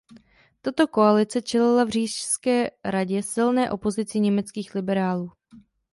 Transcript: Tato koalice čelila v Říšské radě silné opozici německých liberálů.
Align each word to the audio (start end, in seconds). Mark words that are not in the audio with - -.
Tato 0.61 0.87
koalice 0.87 1.41
čelila 1.41 1.83
v 1.83 1.89
Říšské 1.89 2.69
radě 2.85 3.23
silné 3.23 3.71
opozici 3.71 4.19
německých 4.19 4.75
liberálů. 4.75 5.31